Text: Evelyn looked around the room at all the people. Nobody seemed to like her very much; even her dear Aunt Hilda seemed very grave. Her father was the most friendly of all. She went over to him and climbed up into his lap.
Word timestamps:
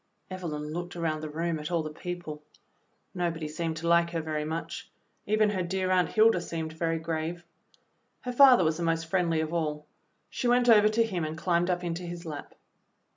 Evelyn 0.31 0.73
looked 0.73 0.95
around 0.95 1.21
the 1.21 1.29
room 1.29 1.59
at 1.59 1.69
all 1.69 1.83
the 1.83 1.91
people. 1.93 2.41
Nobody 3.13 3.47
seemed 3.47 3.77
to 3.77 3.87
like 3.87 4.09
her 4.09 4.19
very 4.23 4.43
much; 4.45 4.89
even 5.27 5.51
her 5.51 5.61
dear 5.61 5.91
Aunt 5.91 6.09
Hilda 6.09 6.41
seemed 6.41 6.73
very 6.73 6.97
grave. 6.97 7.45
Her 8.21 8.33
father 8.33 8.63
was 8.63 8.77
the 8.77 8.81
most 8.83 9.05
friendly 9.05 9.41
of 9.41 9.53
all. 9.53 9.85
She 10.31 10.47
went 10.47 10.67
over 10.69 10.89
to 10.89 11.03
him 11.03 11.23
and 11.23 11.37
climbed 11.37 11.69
up 11.69 11.83
into 11.83 12.01
his 12.01 12.25
lap. 12.25 12.55